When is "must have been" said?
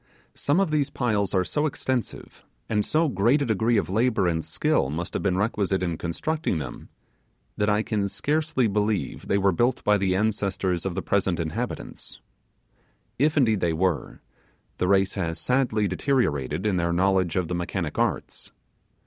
4.89-5.37